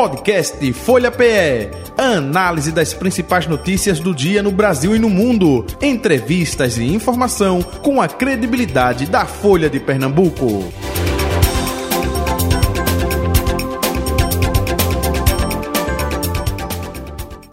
[0.00, 1.68] Podcast Folha PE.
[1.98, 5.66] Análise das principais notícias do dia no Brasil e no mundo.
[5.82, 10.72] Entrevistas e informação com a credibilidade da Folha de Pernambuco.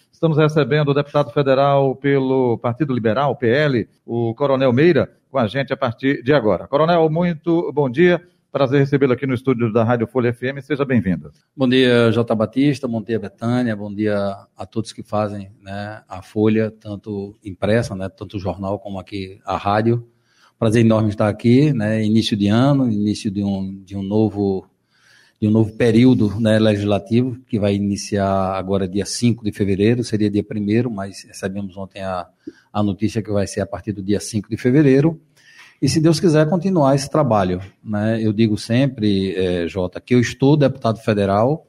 [0.09, 5.73] Estamos recebendo o deputado federal pelo Partido Liberal, PL, o Coronel Meira, com a gente
[5.73, 6.65] a partir de agora.
[6.65, 8.25] Coronel, muito bom dia.
[8.57, 10.63] Prazer recebê-lo aqui no estúdio da Rádio Folha FM.
[10.63, 11.31] Seja bem-vindo.
[11.55, 12.33] Bom dia, J.
[12.33, 12.87] Batista.
[12.87, 13.75] Bom dia, Betânia.
[13.75, 14.17] Bom dia
[14.57, 19.39] a todos que fazem né, a Folha, tanto impressa, né, tanto o jornal como aqui
[19.45, 20.07] a rádio.
[20.57, 24.67] Prazer enorme estar aqui, né, início de ano, início de um, de um novo
[25.39, 30.31] de um novo período né, legislativo, que vai iniciar agora dia 5 de fevereiro, seria
[30.31, 32.25] dia 1 mas recebemos ontem a,
[32.73, 35.21] a notícia que vai ser a partir do dia 5 de fevereiro.
[35.81, 37.61] E se Deus quiser continuar esse trabalho.
[37.83, 38.19] Né?
[38.21, 41.67] Eu digo sempre, é, Jota, que eu estou deputado federal,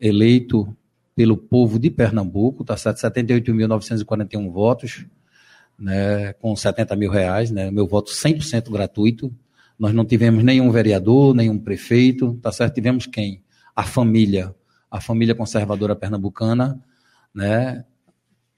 [0.00, 0.76] eleito
[1.14, 2.98] pelo povo de Pernambuco, tá certo?
[2.98, 5.04] 78.941 votos,
[5.76, 9.32] né, com 70 mil reais, né, meu voto 100% gratuito,
[9.78, 12.74] nós não tivemos nenhum vereador, nenhum prefeito, tá certo?
[12.74, 13.42] Tivemos quem?
[13.74, 14.54] A família,
[14.90, 16.80] a família conservadora pernambucana,
[17.32, 17.84] né?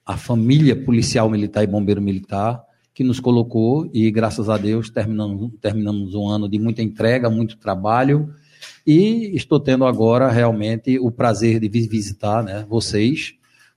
[0.04, 2.62] A família policial militar e bombeiro militar
[2.94, 7.56] que nos colocou e graças a Deus terminamos, terminamos um ano de muita entrega, muito
[7.56, 8.32] trabalho.
[8.86, 13.34] E estou tendo agora realmente o prazer de visitar, né, vocês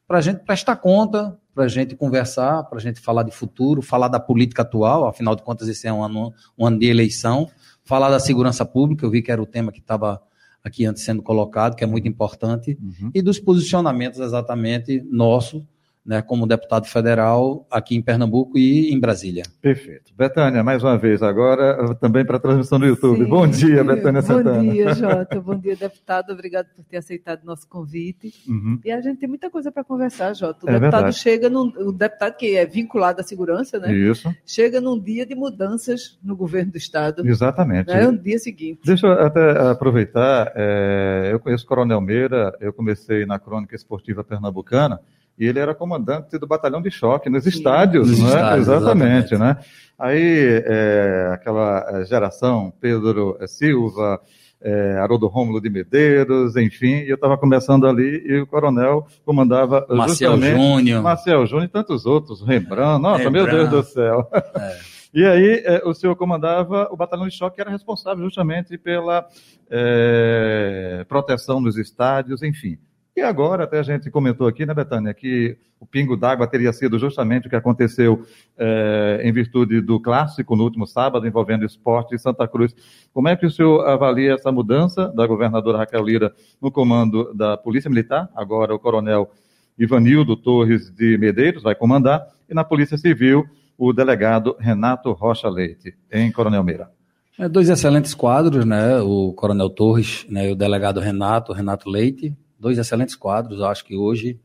[0.07, 3.81] para a gente prestar conta para a gente conversar, para a gente falar de futuro,
[3.81, 7.47] falar da política atual, afinal de contas, esse é um ano, um ano de eleição,
[7.83, 10.21] falar da segurança pública, eu vi que era o tema que estava
[10.63, 13.11] aqui antes sendo colocado, que é muito importante, uhum.
[13.13, 15.63] e dos posicionamentos exatamente nossos
[16.05, 19.43] né, como deputado federal aqui em Pernambuco e em Brasília.
[19.61, 20.13] Perfeito.
[20.17, 23.23] Betânia, mais uma vez, agora também para a transmissão do YouTube.
[23.23, 23.29] Sim.
[23.29, 24.63] Bom dia, Betânia Santana.
[24.63, 25.41] Bom dia, Jota.
[25.41, 26.31] Bom dia, deputado.
[26.31, 28.33] Obrigado por ter aceitado o nosso convite.
[28.47, 28.79] Uhum.
[28.83, 30.65] E a gente tem muita coisa para conversar, Jota.
[30.65, 31.17] O é deputado verdade.
[31.17, 31.71] chega num.
[31.77, 33.93] O deputado que é vinculado à segurança, né?
[33.93, 34.33] Isso.
[34.45, 37.25] Chega num dia de mudanças no governo do Estado.
[37.25, 37.89] Exatamente.
[37.91, 38.07] É né?
[38.07, 38.81] um dia seguinte.
[38.83, 40.51] Deixa eu até aproveitar.
[40.55, 44.99] É, eu conheço o Coronel Meira, eu comecei na crônica esportiva pernambucana
[45.37, 48.27] e ele era comandante do batalhão de choque nos estádios, nos né?
[48.27, 49.57] estádios exatamente, exatamente, né?
[49.97, 54.19] Aí é, aquela é, geração, Pedro é, Silva,
[54.61, 59.85] é, Haroldo Rômulo de Medeiros, enfim, e eu estava começando ali e o coronel comandava
[59.89, 61.01] Marcel Júnior.
[61.01, 63.51] Marcel Júnior e tantos outros, Rembrandt, nossa, Rembrandt.
[63.53, 64.29] meu Deus do céu.
[64.55, 64.93] É.
[65.13, 69.27] E aí é, o senhor comandava o batalhão de choque, que era responsável justamente pela
[69.69, 72.79] é, proteção dos estádios, enfim.
[73.15, 76.97] E agora, até a gente comentou aqui, né, Betânia, que o pingo d'água teria sido
[76.97, 78.25] justamente o que aconteceu
[78.57, 82.75] é, em virtude do clássico no último sábado, envolvendo esporte em Santa Cruz.
[83.13, 87.55] Como é que o senhor avalia essa mudança da governadora Raquel Lira no comando da
[87.55, 88.29] Polícia Militar?
[88.35, 89.29] Agora o coronel
[89.77, 93.45] Ivanildo Torres de Medeiros vai comandar, e na Polícia Civil,
[93.77, 96.89] o delegado Renato Rocha Leite, em Coronel Meira.
[97.37, 98.99] É, dois excelentes quadros, né?
[99.01, 103.61] O Coronel Torres né, e o delegado Renato, Renato Leite, dois excelentes quadros.
[103.61, 104.39] Acho que hoje,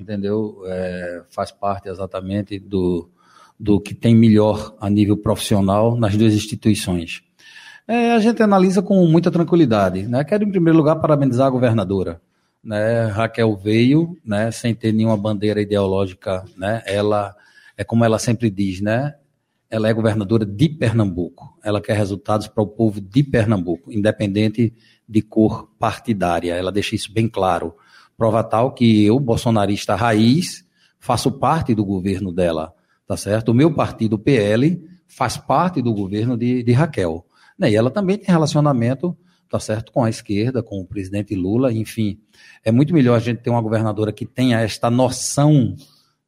[0.00, 3.08] entendeu, é, faz parte exatamente do,
[3.60, 7.22] do que tem melhor a nível profissional nas duas instituições.
[7.86, 10.02] É, a gente analisa com muita tranquilidade.
[10.06, 10.24] Né?
[10.24, 12.20] Quero, em primeiro lugar, parabenizar a governadora.
[12.62, 13.06] Né?
[13.06, 16.44] Raquel veio né, sem ter nenhuma bandeira ideológica.
[16.56, 16.82] Né?
[16.86, 17.34] Ela,
[17.76, 19.14] é como ela sempre diz, né?
[19.70, 21.58] Ela é governadora de Pernambuco.
[21.62, 24.72] Ela quer resultados para o povo de Pernambuco, independente
[25.06, 26.54] de cor partidária.
[26.54, 27.74] Ela deixa isso bem claro.
[28.16, 30.64] Prova tal que eu, bolsonarista raiz,
[30.98, 32.74] faço parte do governo dela,
[33.06, 33.50] tá certo?
[33.50, 37.24] O meu partido, o PL, faz parte do governo de, de Raquel.
[37.58, 37.70] Né?
[37.70, 39.16] E ela também tem relacionamento,
[39.48, 42.18] tá certo, com a esquerda, com o presidente Lula, enfim.
[42.64, 45.76] É muito melhor a gente ter uma governadora que tenha esta noção,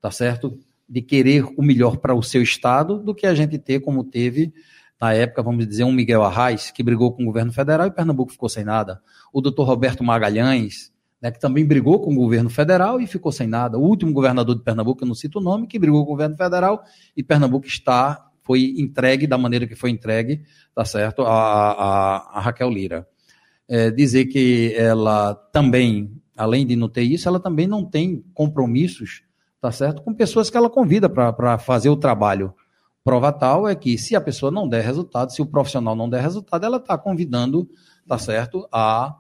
[0.01, 0.59] tá certo,
[0.91, 4.53] de querer o melhor para o seu estado, do que a gente ter como teve
[5.01, 8.33] na época, vamos dizer, um Miguel Arraes, que brigou com o governo federal e Pernambuco
[8.33, 9.01] ficou sem nada.
[9.33, 10.93] O doutor Roberto Magalhães,
[11.23, 13.79] né, que também brigou com o governo federal e ficou sem nada.
[13.79, 16.37] O último governador de Pernambuco, eu não cito o nome, que brigou com o governo
[16.37, 16.83] federal
[17.17, 20.43] e Pernambuco está, foi entregue da maneira que foi entregue,
[20.75, 23.09] tá certo, a, a, a Raquel Lira.
[23.67, 29.23] É, dizer que ela também, além de não ter isso, ela também não tem compromissos,
[29.61, 32.55] tá certo, com pessoas que ela convida para fazer o trabalho.
[33.05, 36.23] Prova tal é que se a pessoa não der resultado, se o profissional não der
[36.23, 37.69] resultado, ela está convidando,
[38.07, 39.17] tá certo, a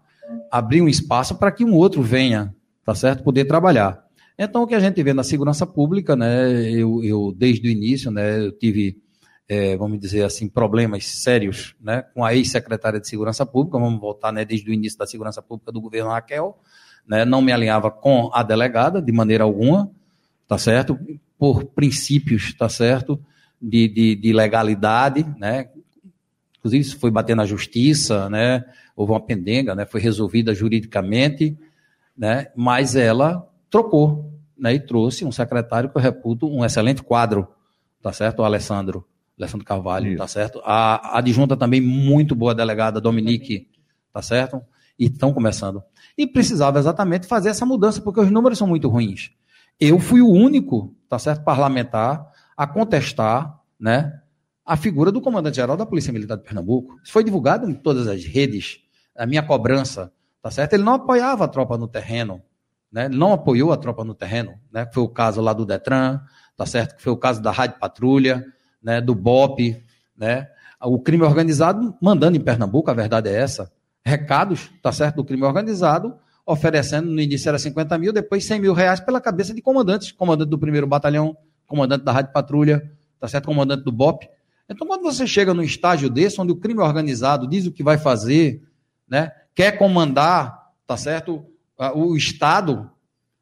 [0.51, 2.55] abrir um espaço para que um outro venha,
[2.85, 4.05] tá certo, poder trabalhar.
[4.39, 8.11] Então, o que a gente vê na segurança pública, né, eu, eu desde o início,
[8.11, 8.97] né, eu tive,
[9.47, 14.33] é, vamos dizer assim, problemas sérios, né, com a ex-secretária de Segurança Pública, vamos voltar,
[14.33, 16.59] né, desde o início da Segurança Pública do governo Raquel,
[17.07, 19.91] né, não me alinhava com a delegada de maneira alguma,
[20.51, 20.99] tá certo?
[21.39, 23.25] Por princípios, tá certo?
[23.63, 25.69] De, de, de legalidade, né?
[26.59, 28.65] Inclusive, isso foi bater na justiça, né?
[28.97, 29.87] Houve uma pendenga, né?
[29.87, 31.57] Foi resolvida juridicamente,
[32.19, 32.49] né?
[32.57, 34.75] Mas ela trocou, né?
[34.75, 37.47] E trouxe um secretário que eu reputo um excelente quadro,
[38.03, 38.41] tá certo?
[38.41, 39.07] O Alessandro,
[39.39, 40.19] Alessandro Carvalho, isso.
[40.19, 40.61] tá certo?
[40.65, 43.69] A, a adjunta também muito boa delegada, Dominique,
[44.13, 44.61] tá certo?
[44.99, 45.81] E estão começando.
[46.19, 49.31] E precisava exatamente fazer essa mudança, porque os números são muito ruins.
[49.81, 54.21] Eu fui o único, tá certo, parlamentar a contestar, né,
[54.65, 57.01] a figura do comandante-geral da Polícia Militar de Pernambuco.
[57.03, 58.81] Isso foi divulgado em todas as redes,
[59.17, 60.13] a minha cobrança,
[60.43, 60.75] tá certo?
[60.75, 62.43] Ele não apoiava a tropa no terreno,
[62.93, 63.07] né?
[63.07, 64.87] Ele não apoiou a tropa no terreno, né?
[64.93, 66.21] Foi o caso lá do Detran,
[66.57, 66.97] tá certo?
[66.97, 68.45] Que foi o caso da Rádio Patrulha,
[68.83, 69.83] né, do BOP,
[70.17, 70.47] né?
[70.83, 73.73] O crime organizado mandando em Pernambuco, a verdade é essa.
[74.05, 78.73] Recados, tá certo, do crime organizado, oferecendo, no início era 50 mil, depois 100 mil
[78.73, 83.47] reais pela cabeça de comandantes, comandante do primeiro batalhão, comandante da Rádio Patrulha, tá certo,
[83.47, 84.29] comandante do BOP,
[84.71, 87.99] então, quando você chega num estágio desse, onde o crime organizado diz o que vai
[87.99, 88.63] fazer,
[89.09, 91.45] né, quer comandar, tá certo,
[91.93, 92.89] o Estado,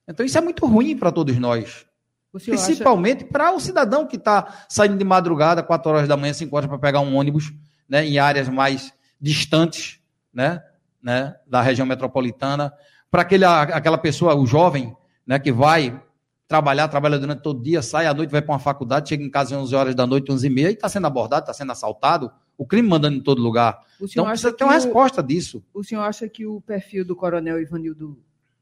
[0.06, 1.84] então isso é muito ruim para todos nós.
[2.32, 3.32] Principalmente acha...
[3.32, 6.78] para o cidadão que está saindo de madrugada, 4 horas da manhã, 5 horas, para
[6.78, 7.52] pegar um ônibus,
[7.86, 8.90] né, em áreas mais
[9.20, 10.00] distantes,
[10.32, 10.62] né,
[11.02, 12.72] né, da região metropolitana,
[13.10, 14.94] para aquela pessoa, o jovem,
[15.26, 16.02] né, que vai
[16.46, 19.54] trabalhar, trabalha durante todo dia, sai à noite, vai para uma faculdade, chega em casa
[19.54, 22.30] às 11 horas da noite, 11 e meia, e está sendo abordado, está sendo assaltado,
[22.56, 23.78] o crime mandando em todo lugar.
[24.02, 25.62] então precisa ter uma o, resposta disso.
[25.72, 28.18] O senhor acha que o perfil do coronel Ivanildo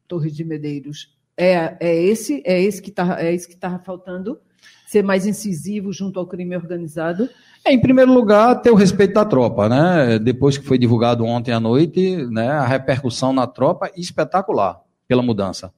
[0.07, 2.43] Torres de Medeiros é, é esse?
[2.45, 4.41] É esse que está é esse que tá faltando?
[4.87, 7.29] Ser mais incisivo junto ao crime organizado?
[7.65, 10.19] É, em primeiro lugar, ter o respeito da tropa, né?
[10.19, 15.73] Depois que foi divulgado ontem à noite, né, a repercussão na tropa espetacular pela mudança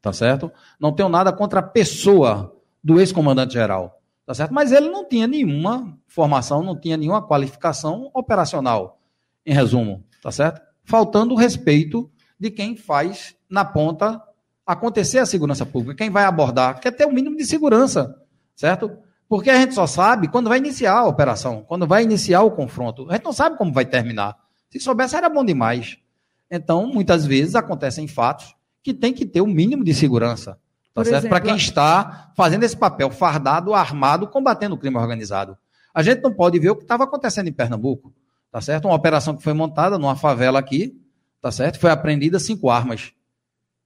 [0.00, 0.50] tá certo?
[0.78, 4.52] Não tenho nada contra a pessoa do ex-comandante-geral, tá certo?
[4.52, 9.00] Mas ele não tinha nenhuma formação, não tinha nenhuma qualificação operacional,
[9.44, 10.60] em resumo, tá certo?
[10.84, 14.22] Faltando o respeito de quem faz na ponta
[14.66, 18.16] acontecer a segurança pública, quem vai abordar, quer ter o um mínimo de segurança,
[18.60, 18.90] certo?
[19.26, 23.08] Porque a gente só sabe quando vai iniciar a operação, quando vai iniciar o confronto.
[23.08, 24.36] A gente não sabe como vai terminar.
[24.68, 25.96] Se soubesse, era bom demais.
[26.50, 30.58] Então, muitas vezes acontecem fatos que tem que ter o um mínimo de segurança.
[30.92, 31.02] Tá?
[31.26, 35.56] Para quem está fazendo esse papel fardado, armado, combatendo o crime organizado.
[35.94, 38.12] A gente não pode ver o que estava acontecendo em Pernambuco.
[38.52, 38.86] Tá certo?
[38.86, 41.00] Uma operação que foi montada numa favela aqui,
[41.40, 41.78] tá certo?
[41.78, 43.12] Foi apreendida cinco armas.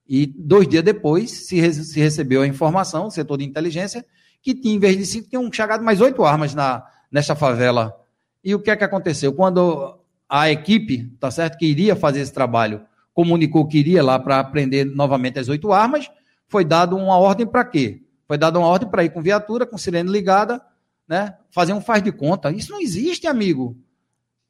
[0.08, 4.04] E dois dias depois se, re se recebeu a informação, setor de inteligência,
[4.44, 7.98] que tinha, em vez de cinco, tinham chegado mais oito armas na, nessa favela.
[8.44, 9.32] E o que é que aconteceu?
[9.32, 9.98] Quando
[10.28, 12.82] a equipe, tá certo, que iria fazer esse trabalho,
[13.14, 16.10] comunicou que iria lá para aprender novamente as oito armas.
[16.46, 18.02] Foi dado uma ordem para quê?
[18.28, 20.60] Foi dada uma ordem para ir com viatura, com sirene ligada,
[21.08, 21.36] né?
[21.50, 22.50] Fazer um faz de conta.
[22.50, 23.78] Isso não existe, amigo.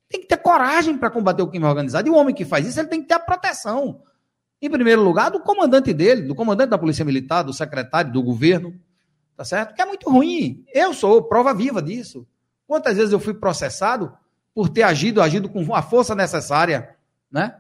[0.09, 2.09] Tem que ter coragem para combater o crime organizado.
[2.09, 4.01] E o homem que faz isso, ele tem que ter a proteção.
[4.61, 8.75] Em primeiro lugar, do comandante dele, do comandante da Polícia Militar, do secretário, do governo.
[9.37, 9.75] Tá certo?
[9.75, 10.65] Que é muito ruim.
[10.73, 12.27] Eu sou prova viva disso.
[12.67, 14.13] Quantas vezes eu fui processado
[14.55, 16.95] por ter agido, agido com a força necessária,
[17.31, 17.57] né?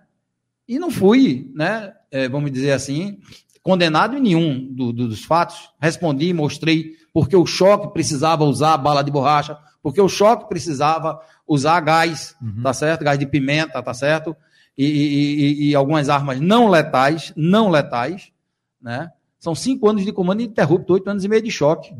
[0.66, 3.18] E não fui, né, é, vamos dizer assim,
[3.62, 5.70] condenado em nenhum do, do, dos fatos.
[5.80, 11.80] Respondi, mostrei porque o choque precisava usar bala de borracha, porque o choque precisava usar
[11.80, 12.62] gás, uhum.
[12.62, 13.04] tá certo?
[13.04, 14.36] Gás de pimenta, tá certo?
[14.76, 15.34] E, e,
[15.66, 18.32] e, e, algumas armas não letais, não letais,
[18.80, 19.10] né?
[19.44, 21.94] São cinco anos de comando ininterrupto, oito anos e meio de choque.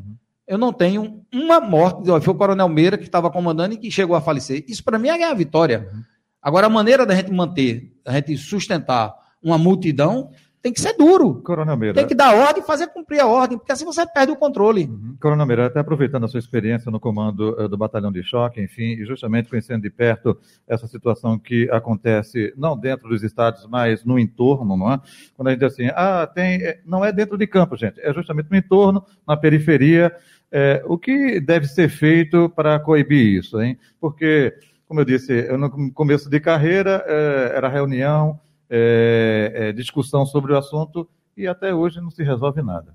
[0.49, 2.07] Eu não tenho uma morte.
[2.23, 4.65] Foi o Coronel Meira que estava comandando e que chegou a falecer.
[4.67, 5.91] Isso para mim é a vitória.
[6.41, 10.31] Agora, a maneira da gente manter, da gente sustentar uma multidão,
[10.64, 11.42] tem que ser duro.
[11.42, 11.94] Coronel Meira.
[11.94, 14.87] Tem que dar ordem e fazer cumprir a ordem, porque assim você perde o controle.
[14.87, 15.14] Uhum.
[15.21, 18.94] Coronel Meira, até aproveitando a sua experiência no comando uh, do Batalhão de Choque, enfim,
[18.94, 24.18] e justamente conhecendo de perto essa situação que acontece não dentro dos estádios, mas no
[24.18, 24.99] entorno, não é?
[25.37, 28.11] Quando a gente diz assim, ah, tem, eh, não é dentro de campo, gente, é
[28.14, 30.16] justamente no entorno, na periferia.
[30.50, 33.76] É, o que deve ser feito para coibir isso, hein?
[34.00, 34.54] Porque
[34.87, 38.38] como eu disse, eu no começo de carreira é, era reunião,
[38.76, 42.93] é, é, discussão sobre o assunto e até hoje não se resolve nada.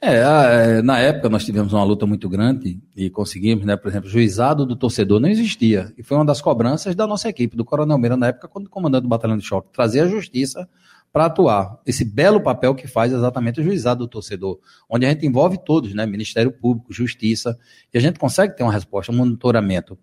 [0.00, 4.66] É, na época nós tivemos uma luta muito grande e conseguimos, né, por exemplo, juizado
[4.66, 5.94] do torcedor não existia.
[5.96, 9.04] E foi uma das cobranças da nossa equipe, do Coronel Meira, na época, quando comandante
[9.04, 10.68] do Batalhão de Choque, trazer a justiça
[11.12, 11.78] para atuar.
[11.86, 14.58] Esse belo papel que faz exatamente o juizado do torcedor,
[14.90, 17.56] onde a gente envolve todos, né, Ministério Público, Justiça,
[17.92, 19.96] e a gente consegue ter uma resposta, um monitoramento.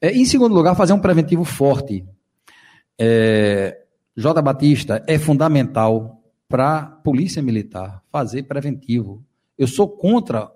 [0.00, 2.04] É, em segundo lugar, fazer um preventivo forte.
[2.96, 3.83] É,
[4.16, 4.40] J.
[4.40, 9.24] Batista, é fundamental para a polícia militar fazer preventivo.
[9.58, 10.50] Eu sou contra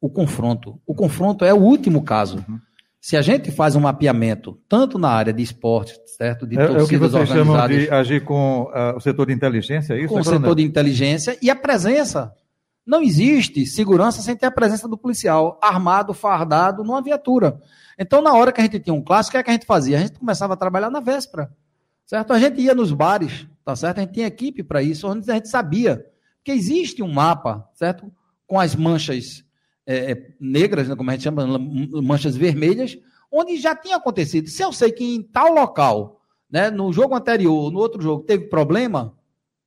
[0.00, 0.80] o confronto.
[0.86, 2.44] O confronto é o último caso.
[2.48, 2.58] Uhum.
[3.00, 6.46] Se a gente faz um mapeamento, tanto na área de esporte, certo?
[6.46, 9.94] De é, é o que vocês chamam de agir com uh, o setor de inteligência,
[9.94, 10.12] é isso?
[10.12, 12.32] Com o setor de inteligência e a presença.
[12.84, 17.60] Não existe segurança sem ter a presença do policial armado, fardado, numa viatura.
[17.98, 19.66] Então, na hora que a gente tinha um clássico, o que, é que a gente
[19.66, 19.98] fazia?
[19.98, 21.50] A gente começava a trabalhar na véspera,
[22.08, 22.32] certo?
[22.32, 23.98] A gente ia nos bares, tá certo?
[23.98, 26.04] A gente tinha equipe para isso, onde a gente sabia
[26.42, 28.10] que existe um mapa, certo?
[28.46, 29.44] Com as manchas
[29.86, 31.46] é, é, negras, né, como a gente chama,
[32.02, 32.98] manchas vermelhas,
[33.30, 34.48] onde já tinha acontecido.
[34.48, 38.48] Se eu sei que em tal local, né, no jogo anterior, no outro jogo, teve
[38.48, 39.14] problema,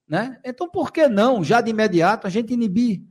[0.07, 0.39] né?
[0.43, 3.03] Então por que não, já de imediato, a gente inibir?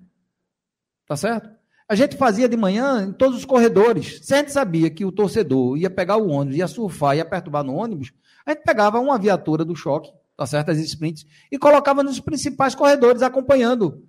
[1.06, 1.50] Tá certo?
[1.90, 4.20] A gente fazia de manhã em todos os corredores.
[4.22, 7.64] Se a gente sabia que o torcedor ia pegar o ônibus, ia surfar, ia perturbar
[7.64, 8.12] no ônibus,
[8.46, 10.70] a gente pegava uma viatura do choque, tá certo?
[10.70, 14.04] As sprints, e colocava nos principais corredores acompanhando,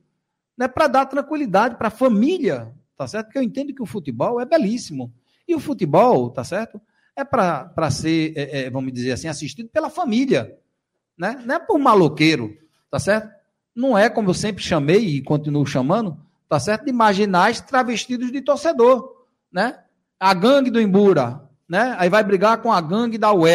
[0.56, 0.68] né?
[0.68, 2.72] Para dar tranquilidade para a família
[3.02, 3.26] tá certo?
[3.28, 5.12] Porque eu entendo que o futebol é belíssimo.
[5.48, 6.80] E o futebol, tá certo?
[7.16, 10.56] É para ser, é, é, vamos dizer assim, assistido pela família,
[11.18, 11.42] né?
[11.44, 12.56] Não é por maloqueiro,
[12.92, 13.28] tá certo?
[13.76, 16.16] Não é como eu sempre chamei e continuo chamando,
[16.52, 16.84] tá certo?
[16.84, 19.80] De marginais travestidos de torcedor, né?
[20.20, 21.96] A gangue do Imbura, né?
[21.98, 23.48] Aí vai brigar com a gangue da UR.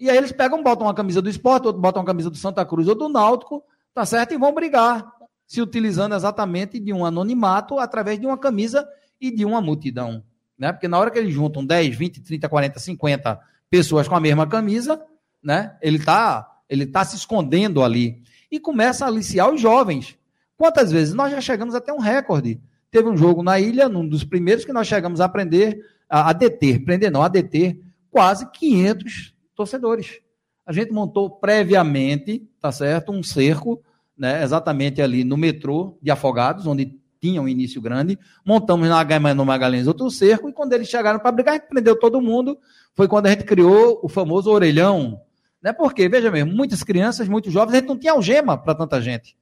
[0.00, 2.64] E aí eles pegam, botam uma camisa do esporte, outro botam uma camisa do Santa
[2.64, 3.62] Cruz ou do Náutico,
[3.92, 4.32] tá certo?
[4.32, 5.06] E vão brigar
[5.46, 8.88] se utilizando exatamente de um anonimato através de uma camisa
[9.20, 10.24] e de uma multidão.
[10.58, 10.72] Né?
[10.72, 13.38] Porque na hora que eles juntam 10, 20, 30, 40, 50
[13.68, 14.98] pessoas com a mesma camisa,
[15.42, 15.76] né?
[15.82, 18.22] ele está ele tá se escondendo ali.
[18.50, 20.16] E começa a aliciar os jovens.
[20.58, 21.14] Quantas vezes?
[21.14, 22.60] Nós já chegamos até um recorde.
[22.90, 25.78] Teve um jogo na ilha, num dos primeiros, que nós chegamos a aprender,
[26.10, 30.20] a, a deter, prender não, a deter quase 500 torcedores.
[30.66, 33.80] A gente montou previamente, tá certo, um cerco
[34.16, 38.18] né, exatamente ali no metrô de Afogados, onde tinha um início grande.
[38.44, 41.96] Montamos na no Magalhães outro cerco, e quando eles chegaram para brigar, a gente prendeu
[41.96, 42.58] todo mundo.
[42.96, 45.20] Foi quando a gente criou o famoso orelhão.
[45.62, 45.72] Né?
[45.72, 49.36] Porque, veja mesmo, muitas crianças, muitos jovens, a gente não tinha algema para tanta gente.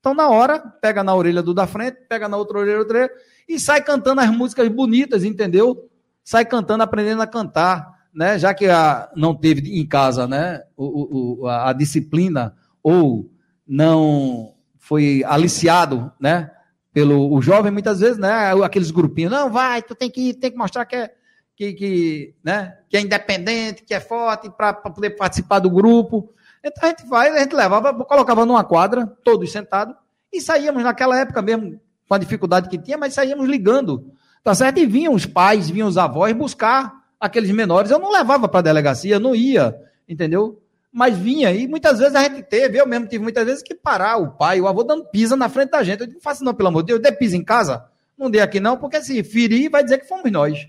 [0.00, 3.12] Então, na hora, pega na orelha do da frente, pega na outra orelha, outra orelha,
[3.48, 5.88] e sai cantando as músicas bonitas, entendeu?
[6.22, 7.96] Sai cantando, aprendendo a cantar.
[8.14, 8.38] Né?
[8.38, 13.30] Já que a, não teve em casa né, o, o, a, a disciplina ou
[13.66, 16.50] não foi aliciado, né?
[16.92, 18.52] Pelo o jovem, muitas vezes, né?
[18.64, 21.10] Aqueles grupinhos, não, vai, tu tem que, tem que mostrar que é,
[21.56, 26.32] que, que, né, que é independente, que é forte, para poder participar do grupo.
[26.68, 29.94] Então a gente vai, a gente levava, colocava numa quadra, todos sentados,
[30.32, 34.78] e saíamos naquela época mesmo, com a dificuldade que tinha, mas saíamos ligando, tá certo?
[34.78, 37.90] E vinham os pais, vinham os avós buscar aqueles menores.
[37.90, 39.76] Eu não levava para a delegacia, não ia,
[40.08, 40.60] entendeu?
[40.96, 44.16] mas vinha e muitas vezes a gente teve, eu mesmo tive muitas vezes que parar
[44.16, 46.00] o pai, o avô dando pisa na frente da gente.
[46.00, 47.84] Eu digo, faça não, pelo amor de Deus, dê pisa em casa.
[48.16, 50.66] Não dê aqui não, porque se ferir vai dizer que fomos nós.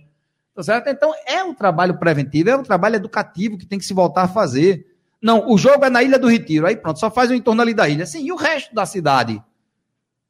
[0.54, 0.90] Tá certo?
[0.90, 4.28] Então é um trabalho preventivo, é um trabalho educativo que tem que se voltar a
[4.28, 4.97] fazer.
[5.22, 7.74] Não, o jogo é na Ilha do Retiro, aí pronto, só faz o entorno ali
[7.74, 8.06] da ilha.
[8.06, 9.42] Sim, e o resto da cidade?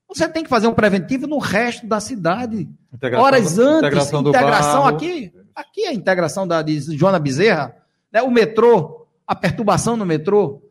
[0.08, 2.70] Você tem que fazer um preventivo no resto da cidade.
[2.94, 5.34] Integração Horas antes, integração, integração aqui.
[5.53, 7.75] Aqui é a integração da, de Joana Bezerra,
[8.12, 8.22] né?
[8.22, 10.62] o metrô, a perturbação no metrô.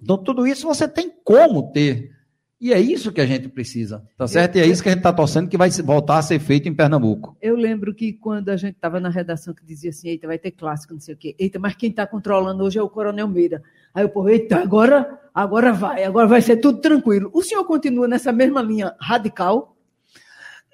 [0.00, 2.15] Então, tudo isso você tem como ter.
[2.58, 4.56] E é isso que a gente precisa, tá certo?
[4.56, 6.74] E é isso que a gente está torcendo que vai voltar a ser feito em
[6.74, 7.36] Pernambuco.
[7.42, 10.52] Eu lembro que quando a gente estava na redação que dizia assim, eita, vai ter
[10.52, 11.36] clássico, não sei o quê.
[11.38, 13.62] Eita, mas quem está controlando hoje é o Coronel Meira.
[13.94, 17.30] Aí eu, pô, eita, agora, agora vai, agora vai ser tudo tranquilo.
[17.34, 19.76] O senhor continua nessa mesma linha radical?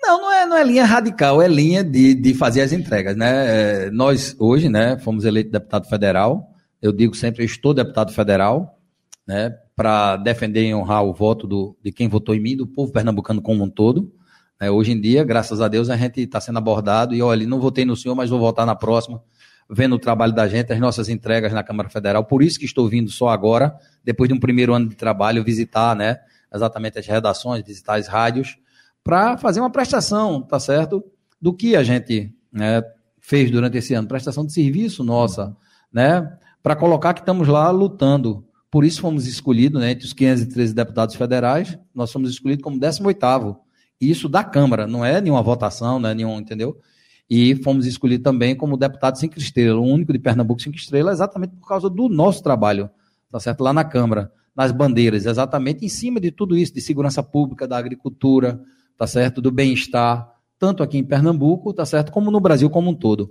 [0.01, 3.87] Não, não é, não é linha radical, é linha de, de fazer as entregas, né?
[3.87, 8.79] É, nós, hoje, né, fomos eleitos deputado federal, eu digo sempre, eu estou deputado federal,
[9.27, 12.93] né, para defender e honrar o voto do, de quem votou em mim, do povo
[12.93, 14.13] pernambucano como um todo.
[14.61, 17.61] É, hoje em dia, graças a Deus, a gente está sendo abordado e, olha, não
[17.61, 19.23] votei no senhor, mas vou votar na próxima,
[19.69, 22.25] vendo o trabalho da gente, as nossas entregas na Câmara Federal.
[22.25, 25.97] Por isso que estou vindo só agora, depois de um primeiro ano de trabalho, visitar,
[25.97, 26.19] né,
[26.55, 28.57] exatamente as redações, visitar as rádios,
[29.03, 31.03] para fazer uma prestação, tá certo?
[31.41, 32.83] Do que a gente né,
[33.19, 35.57] fez durante esse ano, prestação de serviço nossa,
[35.93, 36.39] né?
[36.63, 38.47] para colocar que estamos lá lutando.
[38.73, 43.59] Por isso fomos escolhidos, né, entre os 513 deputados federais, nós fomos escolhidos como 18º.
[44.01, 46.81] Isso da Câmara, não é nenhuma votação, não é nenhum, entendeu?
[47.29, 51.55] E fomos escolhidos também como deputado cinco estrelas, o único de Pernambuco cinco estrelas, exatamente
[51.55, 52.89] por causa do nosso trabalho,
[53.31, 53.63] tá certo?
[53.63, 57.77] Lá na Câmara, nas bandeiras, exatamente em cima de tudo isso, de segurança pública, da
[57.77, 58.59] agricultura,
[58.97, 59.43] tá certo?
[59.43, 62.11] Do bem-estar, tanto aqui em Pernambuco, tá certo?
[62.11, 63.29] Como no Brasil como um todo.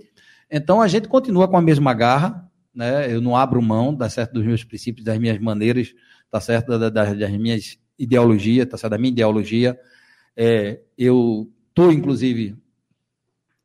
[0.48, 3.12] Então a gente continua com a mesma garra, né?
[3.12, 5.94] Eu não abro mão, tá certo, dos meus princípios, das minhas maneiras,
[6.30, 9.78] tá certo, das, das minhas ideologias, tá certo, da minha ideologia.
[10.36, 12.56] É, eu estou, inclusive,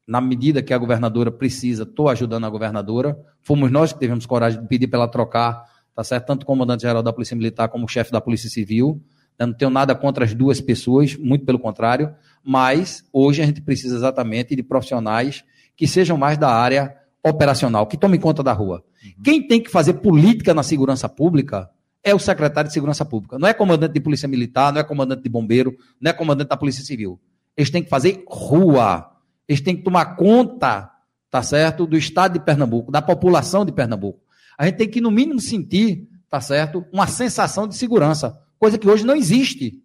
[0.05, 3.17] na medida que a governadora precisa, estou ajudando a governadora.
[3.41, 6.27] Fomos nós que tivemos coragem de pedir para ela trocar, tá certo?
[6.27, 9.01] Tanto o comandante-geral da Polícia Militar como o chefe da Polícia Civil.
[9.37, 13.61] Eu não tenho nada contra as duas pessoas, muito pelo contrário, mas hoje a gente
[13.61, 15.43] precisa exatamente de profissionais
[15.75, 18.83] que sejam mais da área operacional, que tomem conta da rua.
[19.03, 19.23] Uhum.
[19.23, 21.69] Quem tem que fazer política na segurança pública
[22.03, 23.37] é o secretário de Segurança Pública.
[23.37, 26.57] Não é comandante de Polícia Militar, não é comandante de bombeiro, não é comandante da
[26.57, 27.19] Polícia Civil.
[27.55, 29.11] Eles têm que fazer rua.
[29.47, 30.89] Eles têm que tomar conta,
[31.29, 34.21] tá certo, do estado de Pernambuco, da população de Pernambuco.
[34.57, 38.87] A gente tem que, no mínimo, sentir, tá certo, uma sensação de segurança, coisa que
[38.87, 39.83] hoje não existe.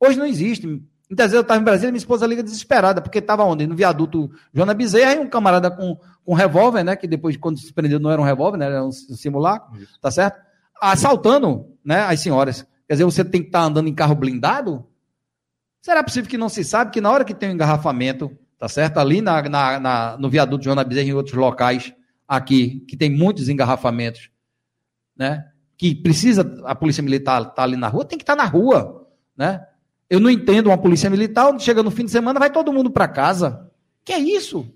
[0.00, 0.66] Hoje não existe.
[1.12, 3.66] Muitas vezes eu estava em Brasília e minha esposa liga desesperada, porque estava onde?
[3.66, 6.96] No viaduto Joana Bezerra e um camarada com, com um revólver, né?
[6.96, 8.64] Que depois, quando se prendeu, não era um revólver, né?
[8.64, 10.00] Era um simulacro, Isso.
[10.00, 10.40] tá certo?
[10.80, 12.00] Assaltando, né?
[12.00, 12.66] As senhoras.
[12.88, 14.86] Quer dizer, você tem que estar tá andando em carro blindado?
[15.82, 18.96] Será possível que não se sabe que na hora que tem um engarrafamento, tá certo?
[18.96, 21.92] Ali na, na, na no viaduto Joana Bezerra e em outros locais
[22.26, 24.30] aqui, que tem muitos engarrafamentos,
[25.14, 25.44] né?
[25.76, 28.48] Que precisa a polícia militar estar tá ali na rua, tem que estar tá na
[28.48, 29.66] rua, né?
[30.12, 33.08] Eu não entendo uma polícia militar, chega no fim de semana, vai todo mundo para
[33.08, 33.66] casa.
[34.04, 34.70] Que é isso?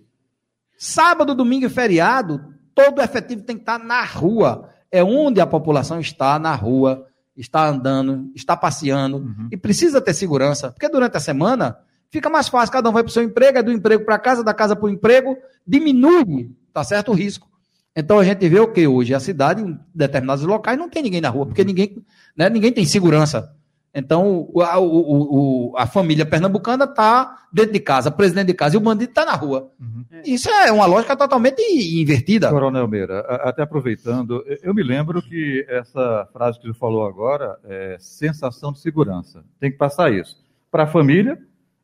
[0.79, 4.71] Sábado, domingo e feriado, todo efetivo tem que estar na rua.
[4.91, 9.49] É onde a população está na rua, está andando, está passeando uhum.
[9.53, 11.77] e precisa ter segurança, porque durante a semana
[12.11, 14.43] fica mais fácil, cada um vai para o seu emprego, é do emprego para casa,
[14.43, 17.47] da casa para o emprego, diminui, tá certo, o risco.
[17.95, 21.21] Então a gente vê o que hoje a cidade, em determinados locais, não tem ninguém
[21.21, 22.03] na rua, porque ninguém,
[22.35, 23.55] né, ninguém tem segurança.
[23.99, 28.79] Então, a, o, o, a família pernambucana está dentro de casa, presidente de casa, e
[28.79, 29.71] o bandido está na rua.
[29.81, 30.05] Uhum.
[30.23, 31.63] Isso é uma lógica totalmente
[31.99, 32.51] invertida.
[32.51, 37.97] Coronel Meira, até aproveitando, eu me lembro que essa frase que você falou agora é
[37.99, 39.43] sensação de segurança.
[39.59, 41.39] Tem que passar isso para a família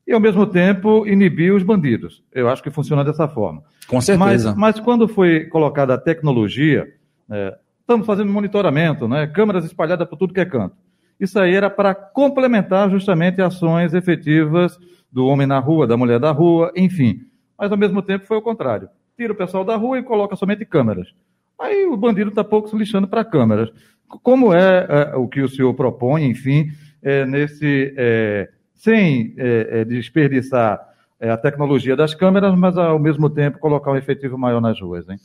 [0.06, 2.22] e, ao mesmo tempo, inibir os bandidos.
[2.30, 3.62] Eu acho que funciona dessa forma.
[3.88, 4.50] Com certeza.
[4.50, 6.92] Mas, mas quando foi colocada a tecnologia,
[7.30, 10.76] é, estamos fazendo monitoramento, né, câmeras espalhadas por tudo que é canto.
[11.22, 14.76] Isso aí era para complementar justamente ações efetivas
[15.10, 17.20] do homem na rua, da mulher da rua, enfim.
[17.56, 18.88] Mas ao mesmo tempo foi o contrário.
[19.16, 21.14] Tira o pessoal da rua e coloca somente câmeras.
[21.60, 23.70] Aí o bandido está pouco se lixando para câmeras.
[24.08, 29.84] Como é, é, o que o senhor propõe, enfim, é, nesse, é, sem é, é,
[29.84, 30.80] desperdiçar
[31.20, 35.08] é, a tecnologia das câmeras, mas ao mesmo tempo colocar um efetivo maior nas ruas,
[35.08, 35.18] hein?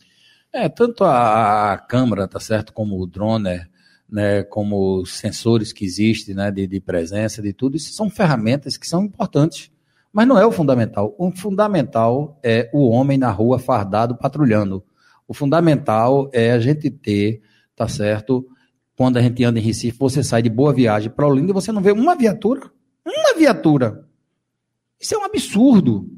[0.53, 3.61] É, tanto a, a câmera, tá certo, como o drone,
[4.09, 8.87] né, como sensores que existem, né, de, de presença, de tudo, isso são ferramentas que
[8.87, 9.71] são importantes,
[10.11, 11.13] mas não é o fundamental.
[11.17, 14.83] O fundamental é o homem na rua fardado patrulhando.
[15.27, 17.41] O fundamental é a gente ter,
[17.75, 18.47] tá certo?
[18.95, 21.71] Quando a gente anda em Recife, você sai de boa viagem para Olinda e você
[21.71, 22.71] não vê uma viatura.
[23.05, 24.07] Uma viatura.
[24.99, 26.09] Isso é um absurdo,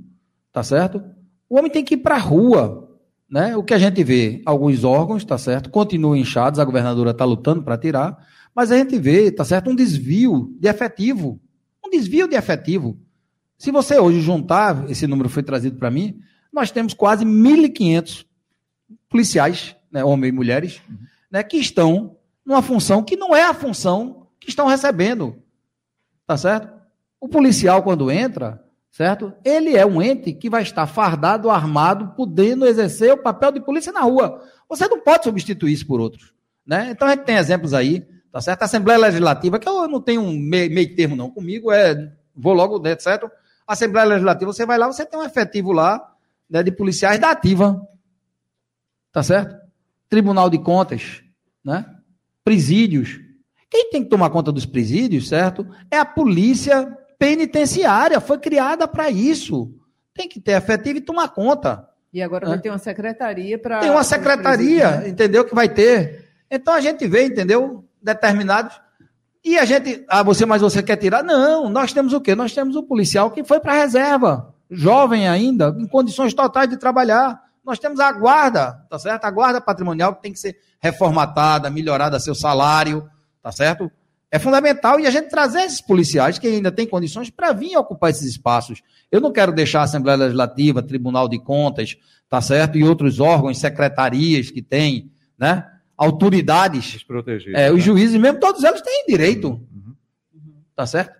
[0.51, 1.03] tá certo?
[1.49, 2.88] O homem tem que ir para a rua,
[3.29, 3.55] né?
[3.55, 7.61] O que a gente vê, alguns órgãos, tá certo, continuam inchados, a governadora está lutando
[7.61, 8.17] para tirar,
[8.55, 11.39] mas a gente vê, tá certo, um desvio de efetivo.
[11.85, 12.97] Um desvio de efetivo.
[13.57, 16.19] Se você hoje juntar, esse número foi trazido para mim,
[16.51, 18.25] nós temos quase 1.500
[19.07, 20.97] policiais, né, homens e mulheres, uhum.
[21.31, 22.15] né, que estão
[22.45, 25.35] numa função que não é a função que estão recebendo.
[26.25, 26.69] Tá certo?
[27.19, 29.33] O policial, quando entra, certo?
[29.43, 33.91] Ele é um ente que vai estar fardado, armado, podendo exercer o papel de polícia
[33.91, 34.43] na rua.
[34.67, 36.33] Você não pode substituir isso por outros,
[36.65, 36.89] né?
[36.91, 38.61] Então a gente tem exemplos aí, tá certo?
[38.61, 42.53] A Assembleia Legislativa, que eu não tenho um meio, meio termo não comigo, é vou
[42.53, 43.29] logo, né, certo?
[43.67, 46.13] A Assembleia Legislativa, você vai lá, você tem um efetivo lá,
[46.49, 47.79] né, de policiais da ativa.
[49.11, 49.55] Tá certo?
[50.07, 51.23] Tribunal de Contas,
[51.63, 51.85] né?
[52.43, 53.19] Presídios.
[53.69, 55.67] Quem tem que tomar conta dos presídios, certo?
[55.91, 59.69] É a polícia penitenciária, foi criada para isso.
[60.15, 61.87] Tem que ter efetivo e tomar conta.
[62.11, 63.81] E agora vai ter uma secretaria para.
[63.81, 65.45] Tem uma secretaria, entendeu?
[65.45, 66.27] Que vai ter.
[66.49, 67.85] Então a gente vê, entendeu?
[68.01, 68.79] Determinados.
[69.43, 70.03] E a gente.
[70.07, 71.23] Ah, você, mas você quer tirar?
[71.23, 72.33] Não, nós temos o quê?
[72.33, 76.67] Nós temos o um policial que foi para a reserva, jovem ainda, em condições totais
[76.67, 77.39] de trabalhar.
[77.63, 79.25] Nós temos a guarda, tá certo?
[79.25, 83.07] A guarda patrimonial que tem que ser reformatada, melhorada seu salário,
[83.43, 83.91] tá certo?
[84.31, 88.11] É fundamental e a gente trazer esses policiais que ainda têm condições para vir ocupar
[88.11, 88.81] esses espaços.
[89.11, 91.97] Eu não quero deixar a Assembleia Legislativa, Tribunal de Contas,
[92.29, 92.77] tá certo?
[92.77, 95.65] E outros órgãos, secretarias que têm, né?
[95.97, 97.03] Autoridades.
[97.55, 97.81] É, os né?
[97.81, 99.49] juízes mesmo, todos eles têm direito.
[99.49, 99.95] Uhum.
[100.75, 101.17] Tá certo?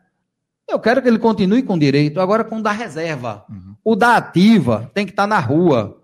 [0.69, 3.43] Eu quero que ele continue com direito, agora com o da reserva.
[3.49, 3.75] Uhum.
[3.83, 5.99] O da ativa tem que estar tá na rua.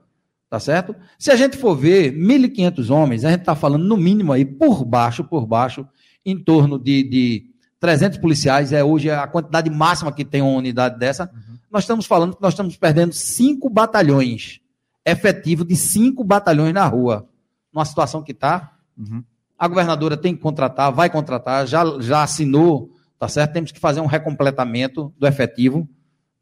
[0.49, 0.95] tá certo?
[1.19, 4.83] Se a gente for ver 1.500 homens, a gente está falando no mínimo aí, por
[4.83, 5.87] baixo, por baixo,
[6.25, 7.45] em torno de, de
[7.79, 11.29] 300 policiais, é hoje a quantidade máxima que tem uma unidade dessa.
[11.31, 11.57] Uhum.
[11.71, 14.59] Nós estamos falando que nós estamos perdendo cinco batalhões,
[15.05, 17.29] efetivo de cinco batalhões na rua,
[17.71, 18.71] numa situação que está.
[18.97, 19.23] Uhum.
[19.57, 23.53] A governadora tem que contratar, vai contratar, já, já assinou, tá certo?
[23.53, 25.87] Temos que fazer um recompletamento do efetivo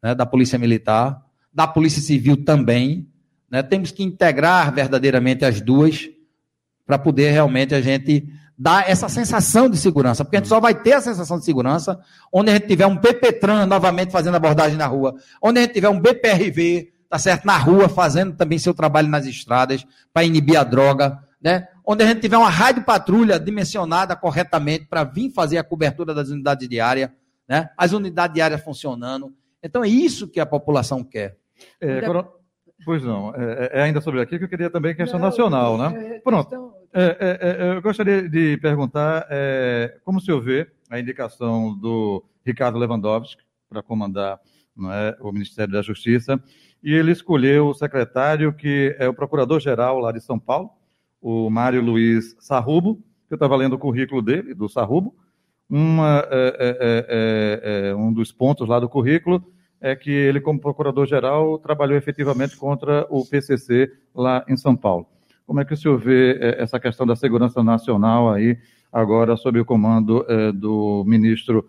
[0.02, 3.08] né, da Polícia Militar, da Polícia Civil também.
[3.50, 3.62] Né?
[3.62, 6.08] Temos que integrar verdadeiramente as duas
[6.86, 10.74] para poder realmente a gente dar essa sensação de segurança, porque a gente só vai
[10.74, 12.00] ter a sensação de segurança
[12.32, 15.88] onde a gente tiver um PPTran novamente fazendo abordagem na rua, onde a gente tiver
[15.88, 20.64] um BPRV, tá certo, na rua fazendo também seu trabalho nas estradas para inibir a
[20.64, 21.68] droga, né?
[21.84, 26.28] onde a gente tiver uma rádio patrulha dimensionada corretamente para vir fazer a cobertura das
[26.28, 27.10] unidades diárias,
[27.48, 27.70] né?
[27.76, 29.34] as unidades diárias funcionando.
[29.62, 31.36] Então é isso que a população quer.
[31.80, 32.00] É,
[32.84, 36.16] Pois não, é, é, ainda sobre aqui que eu queria também questão não, nacional, né?
[36.16, 36.50] É, Pronto.
[36.50, 36.83] Questão...
[36.96, 39.26] É, é, eu gostaria de perguntar
[40.04, 44.38] como o senhor vê a indicação do Ricardo Lewandowski para comandar
[44.92, 46.40] é, o Ministério da Justiça,
[46.82, 50.70] e ele escolheu o secretário que é o procurador-geral lá de São Paulo,
[51.20, 55.16] o Mário Luiz Sarrubo, que eu estava lendo o currículo dele, do Sarrubo.
[55.68, 59.42] Uma, é, é, é, um dos pontos lá do currículo
[59.80, 65.06] é que ele, como procurador-geral, trabalhou efetivamente contra o PCC lá em São Paulo.
[65.46, 68.58] Como é que o senhor vê essa questão da segurança nacional aí,
[68.92, 71.68] agora sob o comando do ministro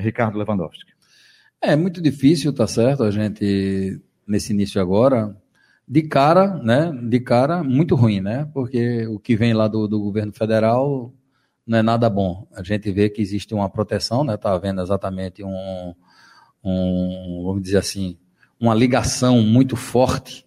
[0.00, 0.92] Ricardo Lewandowski?
[1.60, 5.34] É muito difícil, tá certo, a gente, nesse início agora,
[5.86, 6.92] de cara, né?
[7.08, 8.48] De cara, muito ruim, né?
[8.52, 11.12] Porque o que vem lá do, do governo federal
[11.66, 12.46] não é nada bom.
[12.54, 14.34] A gente vê que existe uma proteção, né?
[14.34, 15.94] Está havendo exatamente um,
[16.62, 18.18] um, vamos dizer assim,
[18.58, 20.43] uma ligação muito forte,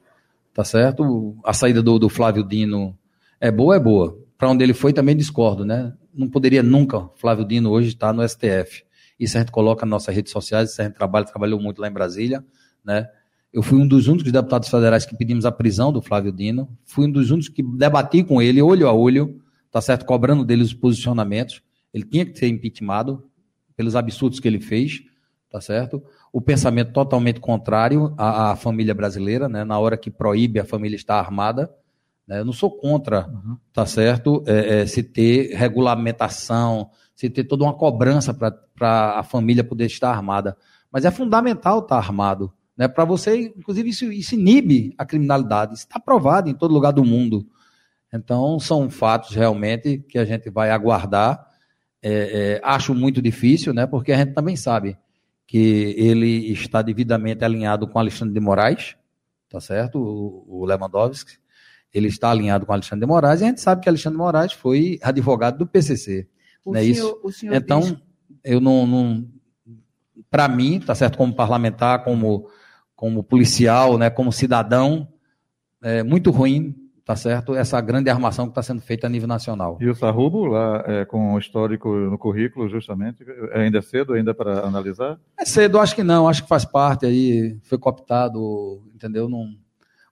[0.58, 1.38] tá certo?
[1.44, 2.98] A saída do, do Flávio Dino
[3.40, 4.18] é boa, é boa.
[4.36, 5.94] Para onde ele foi também discordo, né?
[6.12, 8.84] Não poderia nunca Flávio Dino hoje estar no STF.
[9.20, 11.88] Isso a gente coloca nas nossas redes sociais, isso a gente trabalha, trabalhou muito lá
[11.88, 12.44] em Brasília,
[12.84, 13.08] né?
[13.54, 16.68] Eu fui um dos únicos deputados federais que pedimos a prisão do Flávio Dino.
[16.84, 19.40] Fui um dos únicos que debati com ele, olho a olho,
[19.72, 20.08] tá certo?
[20.08, 21.62] Cobrando dele os posicionamentos.
[21.94, 23.24] Ele tinha que ser impeachmentado
[23.76, 25.04] pelos absurdos que ele fez,
[25.52, 26.02] tá certo?
[26.32, 29.64] O pensamento totalmente contrário à, à família brasileira, né?
[29.64, 31.74] Na hora que proíbe a família estar armada.
[32.28, 32.40] Né?
[32.40, 33.58] Eu não sou contra, uhum.
[33.72, 34.44] tá certo?
[34.46, 40.12] É, é, se ter regulamentação, se ter toda uma cobrança para a família poder estar
[40.12, 40.58] armada.
[40.92, 42.52] Mas é fundamental estar armado.
[42.78, 42.88] Né?
[42.88, 45.74] Para você, inclusive, isso, isso inibe a criminalidade.
[45.74, 47.48] Isso está provado em todo lugar do mundo.
[48.14, 51.48] Então, são fatos realmente que a gente vai aguardar.
[52.02, 53.88] É, é, acho muito difícil, né?
[53.88, 54.98] porque a gente também sabe
[55.48, 58.98] que ele está devidamente alinhado com Alexandre de Moraes,
[59.50, 59.98] tá certo?
[59.98, 61.40] O, o Lewandowski.
[61.94, 64.52] Ele está alinhado com Alexandre de Moraes e a gente sabe que Alexandre de Moraes
[64.52, 66.28] foi advogado do PCC.
[66.66, 66.82] O né?
[66.82, 67.46] senhor, isso?
[67.48, 67.98] então, diz...
[68.44, 69.28] eu não, não
[70.30, 72.50] para mim, tá certo, como parlamentar, como
[72.98, 75.08] como policial, né, como cidadão,
[75.84, 76.76] é muito ruim,
[77.08, 77.56] tá certo?
[77.56, 79.78] Essa grande armação que está sendo feita a nível nacional.
[79.80, 84.12] E o Sarrubo, lá é, com o histórico no currículo, justamente, é ainda é cedo
[84.12, 85.18] ainda para analisar?
[85.40, 89.30] É cedo, acho que não, acho que faz parte aí, foi cooptado, entendeu?
[89.30, 89.46] Não...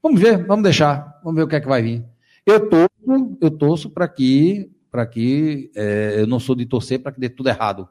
[0.02, 2.06] Vamos ver, vamos deixar, vamos ver o que é que vai vir.
[2.46, 7.12] Eu torço, eu torço para que, para que é, eu não sou de torcer para
[7.12, 7.90] que dê tudo errado.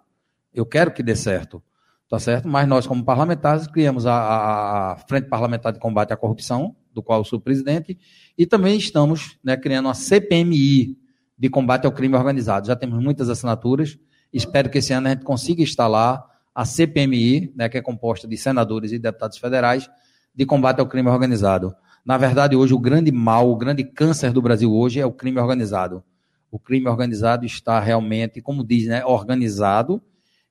[0.50, 1.62] Eu quero que dê certo
[2.08, 2.46] tá certo?
[2.46, 7.20] Mas nós, como parlamentares, criamos a, a Frente Parlamentar de Combate à Corrupção, do qual
[7.20, 7.98] eu sou presidente,
[8.38, 10.96] e também estamos né, criando uma CPMI
[11.36, 12.66] de combate ao crime organizado.
[12.66, 13.98] Já temos muitas assinaturas,
[14.32, 18.36] espero que esse ano a gente consiga instalar a CPMI, né, que é composta de
[18.36, 19.90] senadores e deputados federais,
[20.34, 21.74] de combate ao crime organizado.
[22.04, 25.40] Na verdade, hoje, o grande mal, o grande câncer do Brasil hoje é o crime
[25.40, 26.04] organizado.
[26.50, 30.00] O crime organizado está realmente, como diz, né, organizado,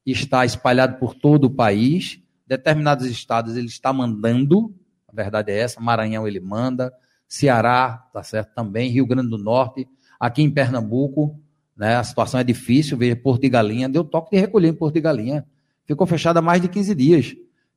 [0.05, 2.19] está espalhado por todo o país.
[2.45, 4.75] Determinados estados ele está mandando,
[5.13, 6.91] a verdade é essa, Maranhão ele manda,
[7.27, 9.87] Ceará, tá certo também, Rio Grande do Norte,
[10.19, 11.39] aqui em Pernambuco,
[11.75, 14.93] né, a situação é difícil, veja Porto de Galinha, deu toque de recolher em Porto
[14.93, 15.45] de Galinha.
[15.85, 17.35] Ficou fechada há mais de 15 dias.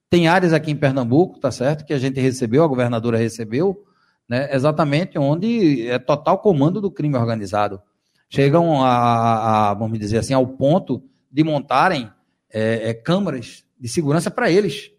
[0.09, 3.85] Tem áreas aqui em Pernambuco, tá certo, que a gente recebeu, a governadora recebeu,
[4.29, 7.81] né, exatamente onde é total comando do crime organizado.
[8.29, 12.11] Chegam a, a vamos dizer assim, ao ponto de montarem
[12.53, 14.91] é, é, câmaras de segurança para eles.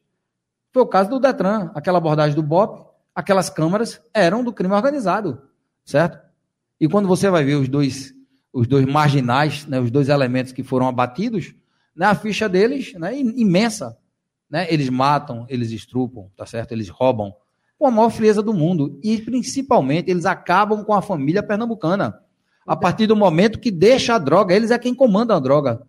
[0.78, 2.86] Foi o caso do Detran, aquela abordagem do BOP,
[3.16, 5.42] aquelas câmaras eram do crime organizado,
[5.84, 6.20] certo?
[6.80, 8.14] E quando você vai ver os dois,
[8.54, 11.56] os dois marginais, né, os dois elementos que foram abatidos,
[11.96, 13.98] né, a ficha deles né, imensa.
[14.48, 14.72] Né?
[14.72, 16.74] Eles matam, eles estrupam, tá certo?
[16.74, 17.34] Eles roubam.
[17.80, 19.00] com a maior frieza do mundo.
[19.04, 22.20] E, principalmente, eles acabam com a família pernambucana.
[22.68, 25.82] A partir do momento que deixa a droga, eles é quem comanda a droga.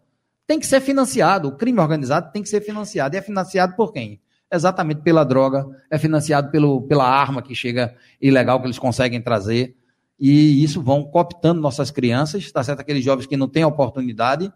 [0.46, 1.48] Tem que ser financiado.
[1.48, 3.14] O crime organizado tem que ser financiado.
[3.14, 4.18] E é financiado por quem?
[4.50, 9.76] Exatamente pela droga, é financiado pelo, pela arma que chega ilegal que eles conseguem trazer.
[10.18, 12.80] E isso vão cooptando nossas crianças, está certo?
[12.80, 14.52] Aqueles jovens que não têm oportunidade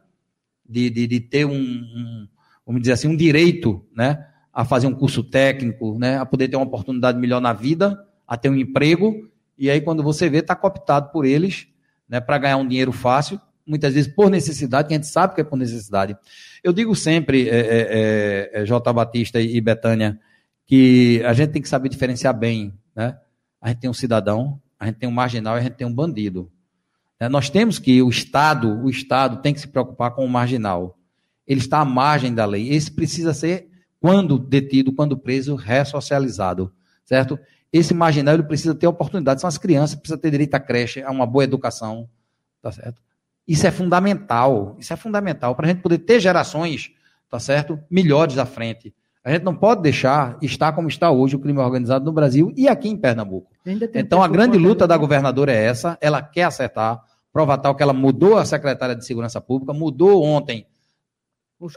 [0.69, 2.29] de, de, de ter um, um,
[2.67, 4.27] vamos dizer assim, um direito, né?
[4.53, 6.19] A fazer um curso técnico, né?
[6.19, 9.31] A poder ter uma oportunidade melhor na vida, a ter um emprego.
[9.57, 11.69] E aí, quando você vê, está cooptado por eles,
[12.09, 12.21] né?
[12.21, 15.45] Para ganhar um dinheiro fácil, muitas vezes por necessidade, que a gente sabe que é
[15.45, 16.17] por necessidade.
[16.63, 18.93] Eu digo sempre, é, é, é, é J.
[18.93, 20.19] Batista e Betânia,
[20.67, 23.19] que a gente tem que saber diferenciar bem, né?
[23.61, 25.95] A gente tem um cidadão, a gente tem um marginal e a gente tem um
[25.95, 26.51] bandido.
[27.21, 30.99] É, nós temos que o Estado, o Estado tem que se preocupar com o marginal.
[31.47, 32.69] Ele está à margem da lei.
[32.71, 33.69] Esse precisa ser,
[34.01, 36.73] quando detido, quando preso, ressocializado,
[37.05, 37.39] certo?
[37.73, 39.41] Esse marginal ele precisa ter oportunidade.
[39.41, 42.09] São as crianças, precisa ter direito à creche, a uma boa educação,
[42.61, 43.01] tá certo?
[43.47, 44.77] Isso é fundamental.
[44.79, 46.91] Isso é fundamental para a gente poder ter gerações,
[47.29, 47.79] tá certo?
[47.91, 48.95] Melhores à frente.
[49.25, 52.69] A gente não pode deixar estar como está hoje o crime organizado no Brasil e
[52.69, 53.53] aqui em Pernambuco.
[53.95, 57.01] Então a grande luta da governadora é essa, ela quer acertar,
[57.33, 60.67] prova tal que ela mudou a secretária de Segurança Pública, mudou ontem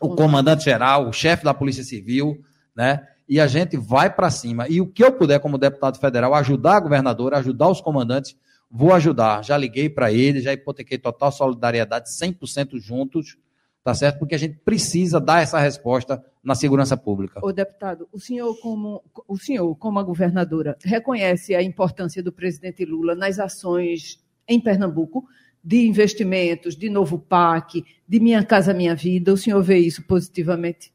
[0.02, 2.42] o comandante-geral, o chefe da Polícia Civil,
[2.76, 3.06] né?
[3.30, 4.68] E a gente vai para cima.
[4.68, 8.36] E o que eu puder, como deputado federal, ajudar a governadora, ajudar os comandantes,
[8.70, 9.44] vou ajudar.
[9.44, 13.38] Já liguei para eles, já hipotequei total solidariedade, 100% juntos,
[13.84, 14.20] tá certo?
[14.20, 17.40] Porque a gente precisa dar essa resposta na segurança pública.
[17.44, 22.86] O deputado, o senhor como o senhor como a governadora reconhece a importância do presidente
[22.86, 25.26] Lula nas ações em Pernambuco
[25.64, 29.34] de investimentos, de novo PAC, de Minha Casa Minha Vida.
[29.34, 30.94] O senhor vê isso positivamente?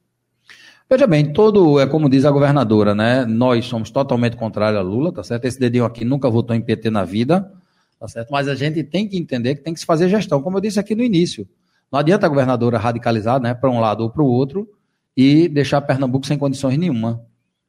[0.88, 3.24] Veja bem, todo, é como diz a governadora, né?
[3.24, 5.44] Nós somos totalmente contrários a Lula, tá certo?
[5.44, 7.52] Esse dedinho aqui nunca votou em PT na vida,
[8.00, 8.30] tá certo?
[8.30, 10.80] Mas a gente tem que entender que tem que se fazer gestão, como eu disse
[10.80, 11.46] aqui no início.
[11.92, 14.66] Não adianta a governadora radicalizar, né, para um lado ou para o outro
[15.14, 17.22] e deixar Pernambuco sem condições nenhuma.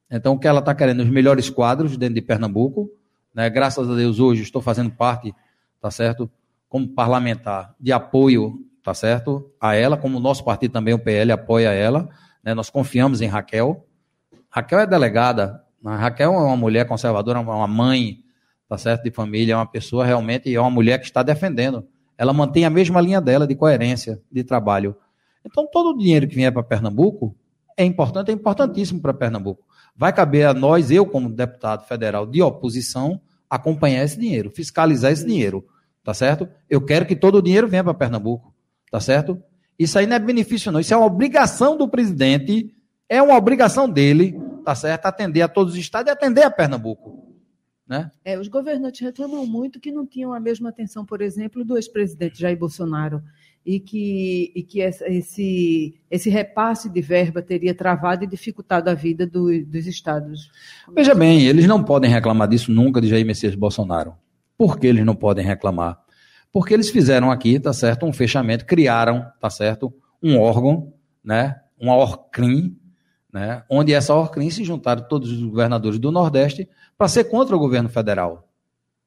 [0.10, 1.02] Então, o que ela está querendo?
[1.02, 2.90] Os melhores quadros dentro de Pernambuco.
[3.34, 3.50] Né?
[3.50, 5.34] Graças a Deus, hoje estou fazendo parte,
[5.82, 6.30] tá certo?
[6.70, 9.52] Como parlamentar, de apoio, tá certo?
[9.60, 12.08] A ela, como o nosso partido também, o PL, apoia ela.
[12.44, 12.54] Né?
[12.54, 13.86] Nós confiamos em Raquel.
[14.50, 15.62] Raquel é delegada.
[15.84, 18.22] Raquel é uma mulher conservadora, uma mãe,
[18.72, 19.04] tá certo?
[19.04, 21.86] De família, é uma pessoa realmente, é uma mulher que está defendendo
[22.22, 24.96] ela mantém a mesma linha dela de coerência de trabalho.
[25.44, 27.36] Então, todo o dinheiro que vier para Pernambuco
[27.76, 29.66] é importante, é importantíssimo para Pernambuco.
[29.96, 35.26] Vai caber a nós, eu como deputado federal de oposição, acompanhar esse dinheiro, fiscalizar esse
[35.26, 35.66] dinheiro,
[36.04, 36.48] tá certo?
[36.70, 38.54] Eu quero que todo o dinheiro venha para Pernambuco,
[38.92, 39.42] tá certo?
[39.80, 42.72] Isso aí não é benefício não, isso é uma obrigação do presidente,
[43.10, 45.08] é uma obrigação dele, tá certo?
[45.08, 47.31] Atender a todos os estados e atender a Pernambuco.
[47.92, 48.10] Né?
[48.24, 52.40] É, os governantes reclamam muito que não tinham a mesma atenção, por exemplo, do ex-presidente
[52.40, 53.22] Jair Bolsonaro
[53.66, 59.28] e que, e que esse, esse repasse de verba teria travado e dificultado a vida
[59.28, 60.50] do, dos estados.
[60.96, 64.16] Veja bem, eles não podem reclamar disso nunca de Jair Messias Bolsonaro.
[64.58, 66.00] Por que eles não podem reclamar?
[66.50, 71.98] Porque eles fizeram aqui, tá certo, um fechamento, criaram, tá certo, um órgão, né, uma
[71.98, 72.74] ORCRIM,
[73.34, 76.70] né, onde essa ORCRIM se juntaram todos os governadores do Nordeste
[77.02, 78.48] para ser contra o governo federal.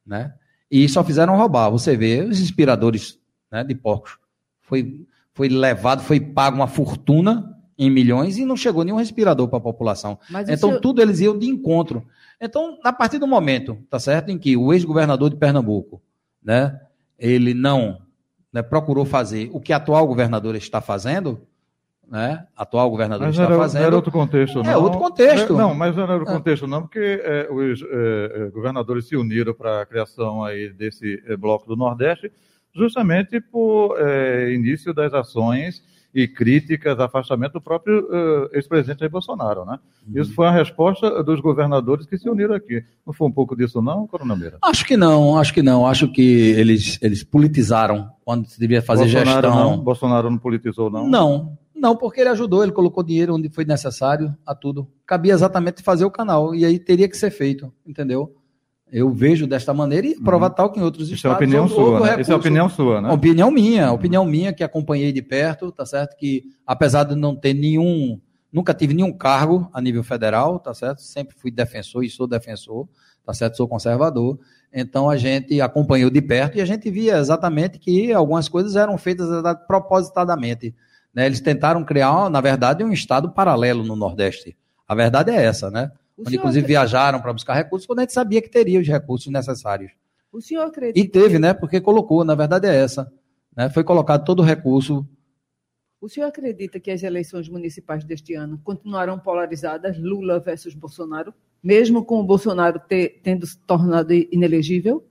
[0.05, 0.35] Né?
[0.69, 1.71] E só fizeram roubar.
[1.71, 4.19] Você vê os inspiradores né, de porcos.
[4.63, 9.59] Foi, foi levado, foi pago uma fortuna em milhões e não chegou nenhum respirador para
[9.59, 10.19] a população.
[10.29, 10.81] Mas então, senhor...
[10.81, 12.05] tudo eles iam de encontro.
[12.41, 16.03] Então, a partir do momento, tá certo, em que o ex-governador de Pernambuco,
[16.43, 16.81] né,
[17.17, 18.01] ele não
[18.53, 21.47] né, procurou fazer o que a atual governadora está fazendo,
[22.11, 23.85] né, atual governador mas está era, fazendo.
[23.85, 24.71] Era outro contexto, não.
[24.71, 25.53] É outro contexto.
[25.53, 26.37] É, não, mas não era outro ah.
[26.37, 31.37] contexto, não, porque é, os é, governadores se uniram para a criação aí desse é,
[31.37, 32.31] bloco do Nordeste,
[32.75, 35.83] justamente por é, início das ações
[36.15, 39.81] e críticas, afastamento do próprio uh, ex-presidente Jair Bolsonaro, né?
[40.07, 40.23] Uhum.
[40.23, 42.85] Isso foi a resposta dos governadores que se uniram aqui.
[43.05, 44.59] Não foi um pouco disso, não, Coronel Meira?
[44.63, 45.85] Acho que não, acho que não.
[45.85, 49.71] Acho que eles, eles politizaram quando se devia fazer Bolsonaro gestão.
[49.71, 51.09] Não, Bolsonaro não politizou, não?
[51.09, 54.89] Não, não, porque ele ajudou, ele colocou dinheiro onde foi necessário a tudo.
[55.07, 58.35] Cabia exatamente fazer o canal, e aí teria que ser feito, entendeu?
[58.93, 60.53] Eu vejo desta maneira e prova uhum.
[60.53, 61.45] tal que em outros Isso estados...
[61.45, 62.21] Isso é opinião sua, né?
[62.21, 63.11] Isso é opinião sua, né?
[63.11, 66.17] Opinião minha, opinião minha que acompanhei de perto, tá certo?
[66.17, 68.21] Que apesar de não ter nenhum,
[68.53, 71.03] nunca tive nenhum cargo a nível federal, tá certo?
[71.03, 72.87] Sempre fui defensor e sou defensor,
[73.25, 73.57] tá certo?
[73.57, 74.39] Sou conservador.
[74.73, 78.97] Então a gente acompanhou de perto e a gente via exatamente que algumas coisas eram
[78.97, 79.27] feitas
[79.67, 80.73] propositadamente
[81.15, 81.27] né?
[81.27, 84.57] Eles tentaram criar, na verdade, um estado paralelo no Nordeste.
[84.87, 85.93] A verdade é essa, né?
[86.19, 86.41] onde senhor...
[86.41, 89.93] inclusive viajaram para buscar recursos, quando a gente sabia que teria os recursos necessários.
[90.33, 90.99] O senhor acredita?
[90.99, 91.55] E teve, né?
[91.55, 93.13] Porque colocou, na verdade é essa.
[93.57, 93.69] Né?
[93.71, 95.07] Foi colocado todo o recurso.
[96.01, 102.05] O senhor acredita que as eleições municipais deste ano continuarão polarizadas, Lula versus Bolsonaro, mesmo
[102.05, 105.07] com o Bolsonaro ter, tendo se tornado inelegível?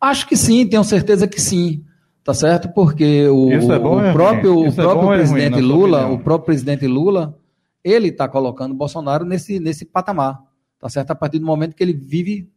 [0.00, 1.84] Acho que sim, tenho certeza que sim.
[2.22, 2.68] Tá certo?
[2.74, 6.86] Porque o, é bom, o próprio, o próprio é presidente ruim, Lula, o próprio presidente
[6.86, 7.38] Lula,
[7.82, 10.38] ele está colocando o Bolsonaro nesse, nesse patamar.
[10.78, 11.10] Tá certo?
[11.10, 12.50] A partir do momento que ele vive,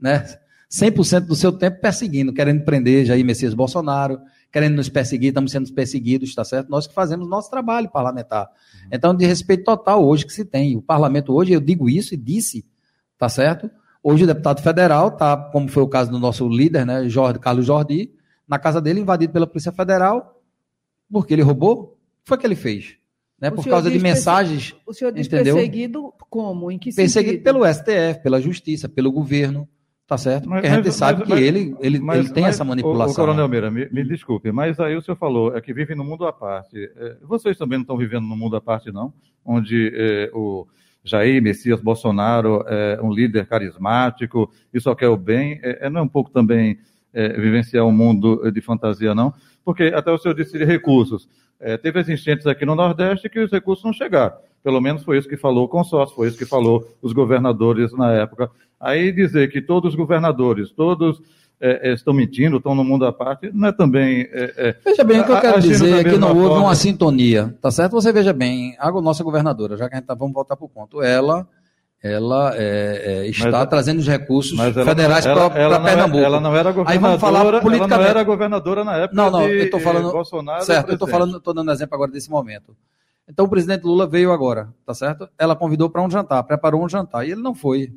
[0.00, 0.24] né,
[0.70, 4.20] 100% do seu tempo perseguindo, querendo prender Jair Messias Bolsonaro,
[4.52, 6.68] querendo nos perseguir, estamos sendo perseguidos, está certo?
[6.68, 8.46] Nós que fazemos nosso trabalho parlamentar.
[8.46, 8.88] Uhum.
[8.92, 10.76] Então, de respeito total hoje que se tem.
[10.76, 12.66] O parlamento hoje, eu digo isso e disse,
[13.16, 13.70] tá certo?
[14.02, 17.66] Hoje o deputado federal está, como foi o caso do nosso líder, né, Jorge, Carlos
[17.66, 18.10] Jordi,
[18.48, 20.40] na casa dele, invadido pela Polícia Federal,
[21.10, 21.98] porque ele roubou.
[22.20, 22.96] O que foi que ele fez?
[23.40, 24.74] Né, por causa de mensagens.
[24.84, 25.54] O senhor diz entendeu?
[25.54, 26.72] perseguido como?
[26.72, 27.44] Em que perseguido sentido?
[27.44, 29.68] pelo STF, pela Justiça, pelo governo.
[30.08, 30.48] Tá certo?
[30.48, 33.10] Porque mas, a gente mas, sabe mas, que ele, ele, mas, ele tem essa manipulação.
[33.10, 35.94] O, o Coronel Meira, me, me, desculpe, mas aí o senhor falou é que vive
[35.94, 36.90] no mundo à parte.
[36.96, 39.12] É, vocês também não estão vivendo no mundo à parte, não?
[39.44, 40.66] Onde é, o
[41.04, 45.60] Jair Messias Bolsonaro é um líder carismático e só quer o bem.
[45.62, 46.78] É, é não é um pouco também
[47.18, 49.34] é, vivenciar um mundo de fantasia, não?
[49.64, 51.28] Porque até o senhor disse de recursos.
[51.58, 54.36] É, teve as enchentes aqui no Nordeste que os recursos não chegaram.
[54.62, 58.12] Pelo menos foi isso que falou o consórcio, foi isso que falou os governadores na
[58.12, 58.48] época.
[58.78, 61.20] Aí dizer que todos os governadores, todos
[61.60, 64.28] é, é, estão mentindo, estão no mundo à parte, não é também.
[64.30, 66.66] É, é veja bem, o que eu quero dizer é que não houve forma.
[66.66, 67.92] uma sintonia, tá certo?
[67.92, 70.68] Você veja bem, a nossa governadora, já que a gente tá, vamos voltar para o
[70.68, 71.48] ponto, ela
[72.02, 76.24] ela é, é, está mas, trazendo os recursos federais para Pernambuco.
[76.24, 76.90] Ela não era governadora.
[76.90, 77.92] Aí vamos falar politicamente.
[77.92, 80.64] Ela não era governadora na época não, não, de eu estou falando, Bolsonaro.
[80.64, 82.76] Certo, eu estou falando, estou dando exemplo agora desse momento.
[83.28, 85.28] Então o presidente Lula veio agora, tá certo?
[85.36, 87.92] Ela convidou para um jantar, preparou um jantar e ele não foi,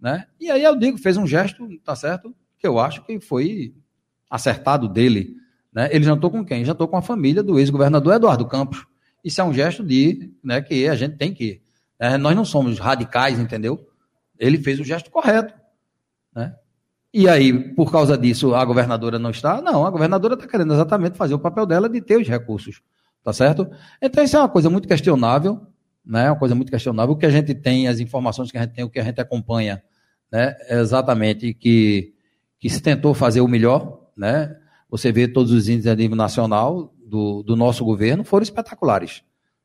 [0.00, 0.26] né?
[0.40, 2.34] E aí eu digo, fez um gesto, tá certo?
[2.58, 3.74] Que eu acho que foi
[4.28, 5.36] acertado dele,
[5.72, 5.88] né?
[5.92, 6.64] Ele jantou com quem?
[6.64, 8.84] Jantou com a família do ex-governador Eduardo Campos.
[9.22, 11.61] Isso é um gesto de, né, que a gente tem que
[12.02, 13.86] é, nós não somos radicais, entendeu?
[14.36, 15.54] Ele fez o gesto correto,
[16.34, 16.52] né?
[17.14, 19.62] E aí, por causa disso, a governadora não está?
[19.62, 22.82] Não, a governadora está querendo exatamente fazer o papel dela de ter os recursos,
[23.22, 23.70] tá certo?
[24.00, 25.64] Então, isso é uma coisa muito questionável,
[26.04, 26.28] né?
[26.28, 27.14] Uma coisa muito questionável.
[27.14, 29.20] O que a gente tem, as informações que a gente tem, o que a gente
[29.20, 29.80] acompanha,
[30.28, 30.56] né?
[30.62, 32.14] É exatamente que,
[32.58, 34.56] que se tentou fazer o melhor, né?
[34.90, 39.22] Você vê todos os índices a nível nacional do, do nosso governo foram espetaculares,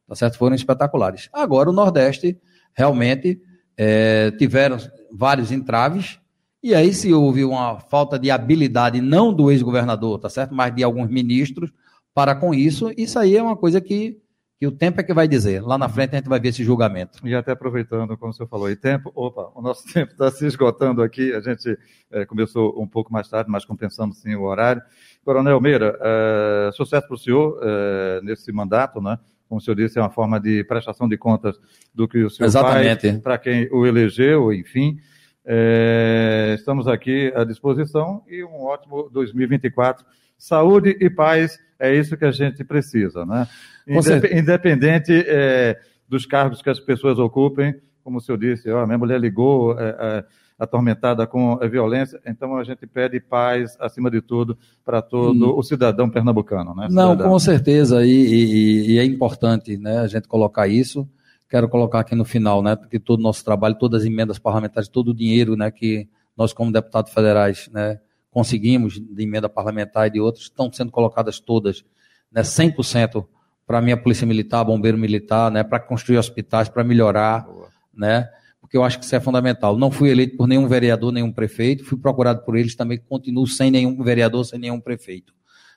[0.07, 0.37] tá certo?
[0.37, 1.29] Foram espetaculares.
[1.33, 2.39] Agora, o Nordeste
[2.73, 3.41] realmente
[3.77, 4.77] é, tiveram
[5.11, 6.19] vários entraves,
[6.67, 10.55] e aí, se houve uma falta de habilidade, não do ex-governador, tá certo?
[10.55, 11.71] Mas de alguns ministros,
[12.13, 14.17] para com isso, isso aí é uma coisa que,
[14.59, 15.61] que o tempo é que vai dizer.
[15.61, 17.25] Lá na frente a gente vai ver esse julgamento.
[17.25, 20.45] E até aproveitando, como o senhor falou, e tempo, opa, o nosso tempo está se
[20.47, 21.77] esgotando aqui, a gente
[22.11, 24.81] é, começou um pouco mais tarde, mas compensamos sim o horário.
[25.23, 29.19] Coronel Meira, é, sucesso para o senhor é, nesse mandato, né?
[29.47, 31.57] Como o senhor disse, é uma forma de prestação de contas
[31.93, 33.09] do que o senhor Exatamente.
[33.09, 34.97] faz para quem o elegeu, enfim.
[35.45, 40.05] É, estamos aqui à disposição e um ótimo 2024.
[40.37, 43.47] Saúde e paz é isso que a gente precisa, né?
[43.87, 48.97] Indep independente é, dos cargos que as pessoas ocupem, como o senhor disse, ó, minha
[48.97, 50.25] mulher ligou, é, é
[50.57, 52.19] atormentada com a violência.
[52.25, 55.57] Então a gente pede paz, acima de tudo, para todo hum.
[55.57, 56.73] o cidadão pernambucano.
[56.73, 56.87] Né?
[56.89, 61.07] Não, com certeza, e, e, e, é importante né, a gente colocar isso.
[61.49, 64.89] Quero colocar aqui no final, né, porque todo o nosso trabalho, todas as emendas parlamentares,
[64.89, 70.11] todo o dinheiro né, que nós, como deputados federais, né, conseguimos de emenda parlamentar e
[70.11, 71.85] de outros, estão sendo colocadas todas,
[72.31, 73.25] né, 100%
[73.65, 77.69] para a minha polícia militar, bombeiro militar, né, para construir hospitais, para melhorar, Boa.
[77.93, 78.29] né,
[78.67, 79.77] porque eu acho que isso é fundamental.
[79.77, 83.71] Não fui eleito por nenhum vereador, nenhum prefeito, fui procurado por eles, também continuo sem
[83.71, 85.33] nenhum vereador, sem nenhum prefeito.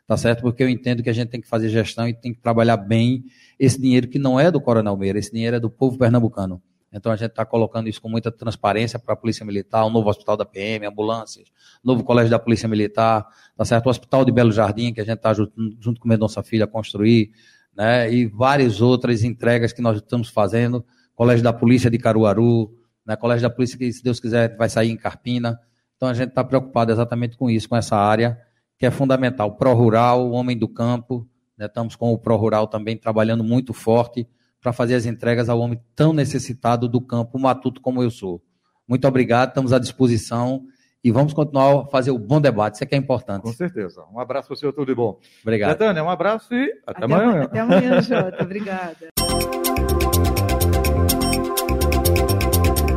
[0.08, 0.42] Tá certo?
[0.42, 3.24] Porque eu entendo que a gente tem que fazer gestão e tem que trabalhar bem
[3.60, 6.60] esse dinheiro que não é do Coronel Meira, esse dinheiro é do povo pernambucano.
[6.92, 10.10] Então a gente está colocando isso com muita transparência para a Polícia Militar, o novo
[10.10, 11.46] hospital da PM, ambulâncias,
[11.84, 13.24] novo colégio da Polícia Militar,
[13.56, 13.86] tá certo?
[13.86, 16.66] O hospital de Belo Jardim, que a gente está junto, junto com Mendonça Filho a
[16.66, 17.30] construir,
[17.72, 18.12] né?
[18.12, 20.84] E várias outras entregas que nós estamos fazendo,
[21.14, 23.16] colégio da Polícia de Caruaru, né?
[23.16, 25.58] Colégio da Polícia, que se Deus quiser, vai sair em Carpina.
[25.96, 28.38] Então a gente está preocupado exatamente com isso, com essa área,
[28.78, 29.56] que é fundamental.
[29.56, 31.28] Pró-rural, o homem do campo,
[31.58, 31.66] né?
[31.66, 34.26] estamos com o pró-rural também trabalhando muito forte
[34.60, 38.42] para fazer as entregas ao homem tão necessitado do campo matuto como eu sou.
[38.86, 40.64] Muito obrigado, estamos à disposição
[41.02, 43.42] e vamos continuar a fazer o bom debate, isso é que é importante.
[43.42, 44.04] Com certeza.
[44.12, 45.18] Um abraço para o senhor, tudo de bom.
[45.42, 45.70] Obrigado.
[45.70, 47.42] Betânia, um abraço e até, até amanhã.
[47.42, 48.42] Até amanhã, Jota.
[48.42, 49.69] Obrigada.